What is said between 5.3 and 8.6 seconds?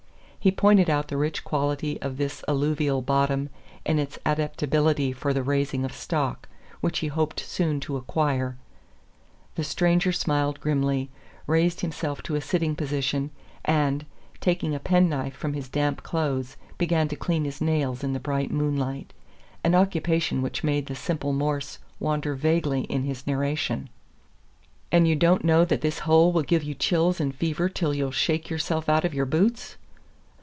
the raising of stock, which he hoped soon to acquire.